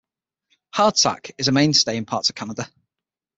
Hardtack 0.73 1.35
is 1.37 1.47
a 1.47 1.51
mainstay 1.51 1.95
in 1.95 2.05
parts 2.05 2.29
of 2.29 2.35
Canada. 2.35 2.67